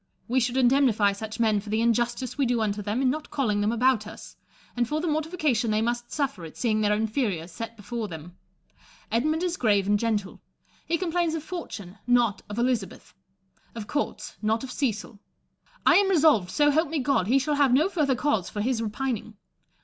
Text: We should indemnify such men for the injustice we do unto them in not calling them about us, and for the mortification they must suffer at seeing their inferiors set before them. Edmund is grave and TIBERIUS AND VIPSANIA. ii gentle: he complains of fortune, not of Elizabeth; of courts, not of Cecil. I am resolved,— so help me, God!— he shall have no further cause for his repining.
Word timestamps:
We 0.27 0.39
should 0.39 0.57
indemnify 0.57 1.11
such 1.11 1.39
men 1.39 1.59
for 1.59 1.69
the 1.69 1.79
injustice 1.79 2.35
we 2.35 2.47
do 2.47 2.59
unto 2.59 2.81
them 2.81 3.03
in 3.03 3.11
not 3.11 3.29
calling 3.29 3.61
them 3.61 3.71
about 3.71 4.07
us, 4.07 4.35
and 4.75 4.87
for 4.87 4.99
the 4.99 5.05
mortification 5.05 5.69
they 5.69 5.83
must 5.83 6.11
suffer 6.11 6.43
at 6.43 6.57
seeing 6.57 6.81
their 6.81 6.95
inferiors 6.95 7.51
set 7.51 7.77
before 7.77 8.07
them. 8.07 8.35
Edmund 9.11 9.43
is 9.43 9.57
grave 9.57 9.85
and 9.85 9.99
TIBERIUS 9.99 10.09
AND 10.09 10.19
VIPSANIA. 10.21 10.35
ii 10.35 10.39
gentle: 10.39 10.87
he 10.87 10.97
complains 10.97 11.35
of 11.35 11.43
fortune, 11.43 11.99
not 12.07 12.41
of 12.49 12.57
Elizabeth; 12.57 13.13
of 13.75 13.85
courts, 13.85 14.37
not 14.41 14.63
of 14.63 14.71
Cecil. 14.71 15.19
I 15.85 15.97
am 15.97 16.09
resolved,— 16.09 16.49
so 16.49 16.71
help 16.71 16.89
me, 16.89 16.97
God!— 16.97 17.27
he 17.27 17.37
shall 17.37 17.53
have 17.53 17.71
no 17.71 17.87
further 17.87 18.15
cause 18.15 18.49
for 18.49 18.61
his 18.61 18.81
repining. 18.81 19.35